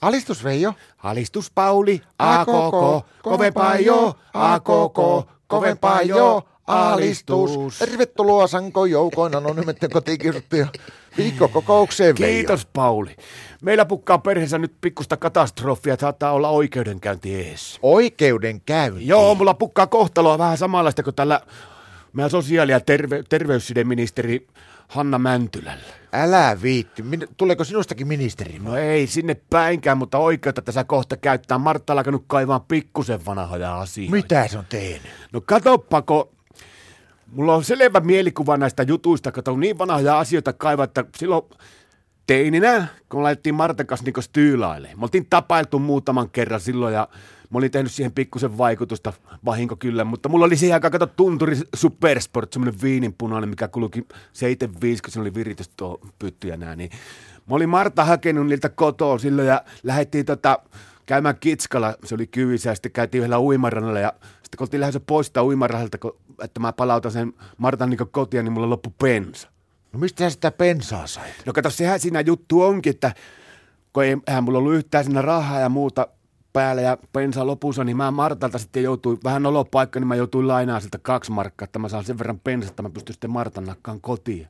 Alistus 0.00 0.44
Veijo. 0.44 0.74
Alistus 0.98 1.50
Pauli, 1.54 2.00
a 2.18 2.44
koko, 2.44 3.04
kovempaa 3.22 3.76
jo, 3.76 4.16
a 4.34 4.60
koko, 4.60 5.26
kovempaa 5.46 6.02
jo, 6.02 6.42
alistus. 6.66 7.78
Tervetuloa 7.78 8.46
Sanko 8.46 8.86
joukoina, 8.86 9.40
no 9.40 9.52
nyt 9.52 9.78
kotikiusattuja 9.92 10.66
viikkokokoukseen 11.16 12.16
Veijo. 12.20 12.34
Kiitos 12.34 12.66
Pauli. 12.66 13.16
Meillä 13.62 13.84
pukkaa 13.84 14.18
perheessä 14.18 14.58
nyt 14.58 14.72
pikkusta 14.80 15.16
katastrofia, 15.16 15.94
että 15.94 16.04
saattaa 16.04 16.32
olla 16.32 16.48
oikeudenkäynti 16.48 17.34
ees. 17.34 17.78
Oikeudenkäynti. 17.82 19.06
Joo, 19.06 19.34
mulla 19.34 19.54
pukkaa 19.54 19.86
kohtaloa 19.86 20.38
vähän 20.38 20.58
samanlaista 20.58 21.02
kuin 21.02 21.14
tällä 21.14 21.40
meidän 22.12 22.30
sosiaali- 22.30 22.72
ja 22.72 22.78
terve- 22.80 23.22
terveyssideministeri 23.28 24.46
Hanna 24.88 25.18
Mäntylällä. 25.18 25.82
Älä 26.12 26.58
viitti. 26.62 27.02
Min- 27.02 27.28
tuleeko 27.36 27.64
sinustakin 27.64 28.08
ministeri? 28.08 28.58
No 28.58 28.76
ei 28.76 29.06
sinne 29.06 29.36
päinkään, 29.50 29.98
mutta 29.98 30.18
oikeutta 30.18 30.62
tässä 30.62 30.84
kohta 30.84 31.16
käyttää. 31.16 31.58
Martta 31.58 31.92
on 31.92 31.98
alkanut 31.98 32.24
kaivaa 32.26 32.60
pikkusen 32.60 33.26
vanhoja 33.26 33.80
asioita. 33.80 34.12
Mitä 34.12 34.48
se 34.48 34.58
on 34.58 34.64
tehnyt? 34.68 35.10
No 35.32 35.40
katoppako, 35.40 36.32
mulla 37.32 37.54
on 37.54 37.64
selvä 37.64 38.00
mielikuva 38.00 38.56
näistä 38.56 38.82
jutuista, 38.82 39.32
kato 39.32 39.56
niin 39.56 39.78
vanhoja 39.78 40.18
asioita 40.18 40.52
kaivaa, 40.52 40.84
että 40.84 41.04
silloin 41.16 41.44
teininä, 42.26 42.86
kun 43.08 43.22
laitettiin 43.22 43.54
Martan 43.54 43.86
kanssa 43.86 44.04
niin. 44.04 44.88
Me 44.96 45.02
oltiin 45.02 45.26
tapailtu 45.30 45.78
muutaman 45.78 46.30
kerran 46.30 46.60
silloin 46.60 46.94
ja 46.94 47.08
mä 47.50 47.58
olin 47.58 47.70
tehnyt 47.70 47.92
siihen 47.92 48.12
pikkusen 48.12 48.58
vaikutusta, 48.58 49.12
vahinko 49.44 49.76
kyllä, 49.76 50.04
mutta 50.04 50.28
mulla 50.28 50.44
oli 50.44 50.56
siihen 50.56 50.74
aikaan, 50.74 50.92
kato, 50.92 51.06
tunturi 51.06 51.56
Supersport, 51.76 52.52
semmoinen 52.52 52.82
viininpunainen, 52.82 53.50
mikä 53.50 53.68
kulki 53.68 54.06
75, 54.32 55.02
kun 55.02 55.12
se 55.12 55.20
oli 55.20 55.34
viritys 55.34 55.68
tuo 55.68 56.00
pytty 56.18 56.48
ja 56.48 56.56
nää, 56.56 56.76
niin 56.76 56.90
mä 57.48 57.56
olin 57.56 57.68
Marta 57.68 58.04
hakenut 58.04 58.46
niiltä 58.46 58.68
kotoa 58.68 59.18
silloin 59.18 59.48
ja 59.48 59.62
lähdettiin 59.82 60.26
tota, 60.26 60.58
käymään 61.06 61.36
Kitskalla, 61.40 61.94
se 62.04 62.14
oli 62.14 62.26
kyvissä 62.26 62.70
ja 62.70 62.74
sitten 62.74 62.92
käytiin 62.92 63.18
yhdellä 63.18 63.40
uimarannalla 63.40 64.00
ja 64.00 64.12
sitten 64.22 64.58
kun 64.58 64.64
oltiin 64.64 64.80
lähdössä 64.80 65.00
poistaa 65.00 65.44
uimarannalta, 65.44 65.98
että 66.42 66.60
mä 66.60 66.72
palautan 66.72 67.12
sen 67.12 67.32
Martan 67.58 67.90
niin 67.90 67.98
kotiin, 68.10 68.44
niin 68.44 68.52
mulla 68.52 68.70
loppui 68.70 68.92
pensa. 69.02 69.48
No 69.92 69.98
mistä 69.98 70.24
sä 70.24 70.30
sitä 70.30 70.50
pensaa 70.50 71.06
sait? 71.06 71.34
No 71.46 71.52
kato, 71.52 71.70
sehän 71.70 72.00
siinä 72.00 72.20
juttu 72.20 72.62
onkin, 72.62 72.90
että 72.90 73.12
kun 73.92 74.04
ei, 74.04 74.16
eihän 74.26 74.44
mulla 74.44 74.58
ollut 74.58 74.74
yhtään 74.74 75.04
siinä 75.04 75.22
rahaa 75.22 75.60
ja 75.60 75.68
muuta 75.68 76.08
päällä 76.52 76.82
ja 76.82 76.98
pensa 77.12 77.46
lopussa, 77.46 77.84
niin 77.84 77.96
mä 77.96 78.10
Martalta 78.10 78.58
sitten 78.58 78.82
joutuin, 78.82 79.18
vähän 79.24 79.46
olopaikka, 79.46 80.00
niin 80.00 80.08
mä 80.08 80.16
joutuin 80.16 80.48
lainaamaan 80.48 80.82
siltä 80.82 80.98
kaksi 81.02 81.32
markkaa, 81.32 81.64
että 81.64 81.78
mä 81.78 81.88
saan 81.88 82.04
sen 82.04 82.18
verran 82.18 82.40
pensasta, 82.40 82.72
että 82.72 82.82
mä 82.82 82.90
pystyn 82.90 83.12
sitten 83.12 83.30
Martan 83.30 83.64
nakkaan 83.64 84.00
kotiin. 84.00 84.48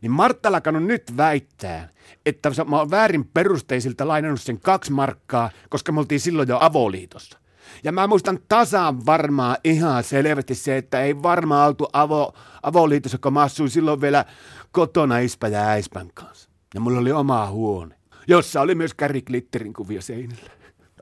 Niin 0.00 0.12
Martta 0.12 0.48
alkanut 0.48 0.84
nyt 0.84 1.16
väittää, 1.16 1.88
että 2.26 2.50
mä 2.66 2.78
oon 2.78 2.90
väärin 2.90 3.24
perusteisilta 3.34 4.08
lainannut 4.08 4.40
sen 4.40 4.60
kaksi 4.60 4.92
markkaa, 4.92 5.50
koska 5.68 5.92
me 5.92 6.00
oltiin 6.00 6.20
silloin 6.20 6.48
jo 6.48 6.58
avoliitossa. 6.60 7.38
Ja 7.84 7.92
mä 7.92 8.06
muistan 8.06 8.38
tasan 8.48 9.06
varmaan 9.06 9.56
ihan 9.64 10.04
selvästi 10.04 10.54
se, 10.54 10.76
että 10.76 11.02
ei 11.02 11.22
varmaan 11.22 11.68
oltu 11.68 11.88
avo, 11.92 12.34
avoliitossa, 12.62 13.18
kun 13.18 13.32
mä 13.32 13.42
asuin 13.42 13.70
silloin 13.70 14.00
vielä 14.00 14.24
kotona 14.72 15.18
ispä 15.18 15.48
ja 15.48 15.60
äispän 15.60 16.08
kanssa. 16.14 16.50
Ja 16.74 16.80
mulla 16.80 16.98
oli 16.98 17.12
oma 17.12 17.50
huone, 17.50 17.96
jossa 18.28 18.60
oli 18.60 18.74
myös 18.74 18.94
Gary 18.94 19.20
Glitterin 19.20 19.72
kuvia 19.72 20.02
seinillä. 20.02 20.50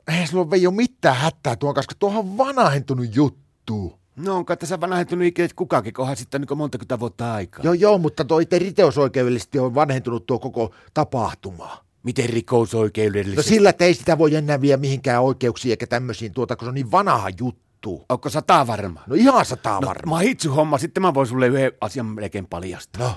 Eihän 0.07 0.27
sulla 0.27 0.47
ole 0.67 0.73
mitään 0.75 1.15
hätää 1.15 1.55
tuon 1.55 1.73
kanssa, 1.73 1.87
kun 1.93 1.99
tuohan 1.99 2.19
on 2.19 2.37
vanhentunut 2.37 3.15
juttu. 3.15 3.99
No 4.15 4.35
onko 4.35 4.55
tässä 4.55 4.81
vanhentunut 4.81 5.25
ikinä 5.25 5.47
kukakin, 5.55 5.93
kohan 5.93 6.15
sitten 6.17 6.41
niin 6.41 6.57
monta 6.57 6.99
vuotta 6.99 7.33
aikaa. 7.33 7.63
Joo, 7.63 7.73
joo, 7.73 7.97
mutta 7.97 8.25
toi 8.25 8.45
te 8.45 8.59
riteosoikeudellisesti 8.59 9.59
on 9.59 9.75
vanhentunut 9.75 10.25
tuo 10.25 10.39
koko 10.39 10.73
tapahtuma. 10.93 11.83
Miten 12.03 12.25
No 12.25 12.31
rikosoikeudellisesti? 12.33 13.49
sillä, 13.49 13.69
että 13.69 13.85
ei 13.85 13.93
sitä 13.93 14.17
voi 14.17 14.35
enää 14.35 14.61
vie 14.61 14.77
mihinkään 14.77 15.23
oikeuksiin 15.23 15.69
eikä 15.69 15.87
tämmöisiin 15.87 16.33
tuota, 16.33 16.55
kun 16.55 16.65
se 16.65 16.69
on 16.69 16.75
niin 16.75 16.91
vanha 16.91 17.29
juttu. 17.39 18.05
Onko 18.09 18.29
sata 18.29 18.67
varma? 18.67 19.03
No 19.07 19.15
ihan 19.15 19.45
sataa 19.45 19.79
No, 19.81 19.87
varmaan. 19.87 20.09
mahitsu 20.09 20.51
homma, 20.51 20.77
sitten 20.77 21.01
mä 21.03 21.13
voin 21.13 21.27
sulle 21.27 21.47
yhden 21.47 21.71
asian 21.81 22.05
melkein 22.05 22.47
paljastaa. 22.47 23.01
No, 23.07 23.15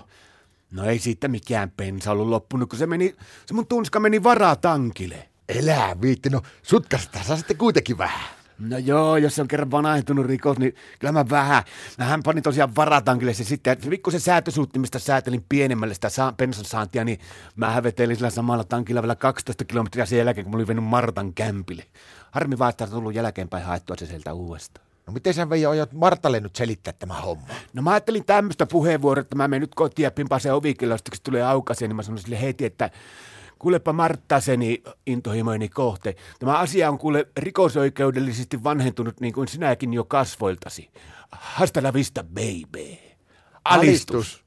No 0.71 0.85
ei 0.85 0.99
siitä 0.99 1.29
mikään 1.29 1.73
pensa 1.77 2.13
ollut 2.13 2.29
loppunut, 2.29 2.69
kun 2.71 2.79
se 2.79 2.87
meni, 2.87 3.15
se 3.47 3.55
mun 3.55 3.67
tunska 3.67 4.01
meni 4.01 4.23
varatankille. 4.23 5.29
Elää 5.49 6.01
viitti, 6.01 6.31
no 6.31 6.43
sutkasta 6.63 7.19
saa 7.23 7.37
sitten 7.37 7.57
kuitenkin 7.57 7.99
vähän. 7.99 8.37
No 8.59 8.79
joo, 8.79 9.17
jos 9.17 9.35
se 9.35 9.43
on 9.43 9.49
kerran 9.49 9.71
vanhentunut 9.71 10.27
rikos, 10.27 10.59
niin 10.59 10.75
kyllä 10.99 11.13
mä 11.13 11.29
vähän. 11.31 11.63
Mähän 11.99 12.23
panin 12.23 12.43
tosiaan 12.43 12.77
varatankille 12.77 13.35
se 13.35 13.45
sitten, 13.45 13.73
että 13.73 13.91
pikkusen 13.91 14.21
säätösuuttimista 14.21 14.99
säätelin 14.99 15.45
pienemmälle 15.49 15.95
sitä 15.95 16.09
saa, 16.09 16.33
pensan 16.33 16.65
saantia, 16.65 17.05
niin 17.05 17.19
mä 17.57 17.71
hävetelin 17.71 18.17
sillä 18.17 18.31
samalla 18.31 18.65
tankilla 18.65 19.03
vielä 19.03 19.15
12 19.15 19.65
kilometriä 19.65 20.07
sen 20.07 20.19
jälkeen, 20.19 20.45
kun 20.45 20.53
mä 20.53 20.57
olin 20.57 20.67
vennyt 20.67 20.85
Martan 20.85 21.35
kämpille. 21.35 21.85
Harmi 22.31 22.59
vaan, 22.59 22.71
että 22.71 22.85
on 22.85 22.91
tullut 22.91 23.15
jälkeenpäin 23.15 23.65
haettua 23.65 23.97
se 23.99 24.07
sieltä 24.07 24.33
uudestaan. 24.33 24.87
No 25.07 25.13
miten 25.13 25.35
sä 25.35 25.51
Veijo 25.51 25.71
aiot 25.71 25.93
Martalle 25.93 26.41
nyt 26.41 26.57
selittää 26.57 26.93
tämä 26.93 27.15
homma? 27.15 27.47
No 27.73 27.83
mä 27.83 27.91
ajattelin 27.91 28.25
tämmöistä 28.25 28.67
puheenvuoroa, 28.67 29.21
että 29.21 29.37
mä 29.37 29.49
menen 29.49 29.61
nyt 29.61 29.75
kotiin 29.75 30.05
ja 30.05 30.11
pimpaan 30.11 30.41
sen 30.41 30.55
ovikilla, 30.55 30.97
sitten 30.97 31.11
kun 31.11 31.17
se 31.17 31.23
tulee 31.23 31.43
aukaseen, 31.43 31.89
niin 31.89 31.97
mä 31.97 32.03
sanoin 32.03 32.23
sille 32.23 32.41
heti, 32.41 32.65
että 32.65 32.91
kuulepa 33.59 33.93
Marttaseni 33.93 34.83
intohimoini 35.07 35.69
kohte. 35.69 36.17
Tämä 36.39 36.59
asia 36.59 36.91
on 36.91 36.99
kuule 36.99 37.29
rikosoikeudellisesti 37.37 38.65
vanhentunut 38.65 39.21
niin 39.21 39.33
kuin 39.33 39.49
sinäkin 39.49 39.95
jo 39.95 40.05
kasvoiltasi. 40.05 40.91
Hasta 41.33 41.83
la 41.83 41.93
vista, 41.93 42.25
baby. 42.25 42.97
Alistus. 43.65 44.45